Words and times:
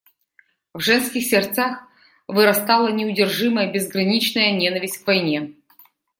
В 0.73 0.79
женских 0.79 1.23
сердцах 1.27 1.83
вырастала 2.27 2.87
неудержимая, 2.91 3.71
безграничная 3.71 4.49
ненависть 4.51 4.97
к 4.97 5.05
войне. 5.05 5.53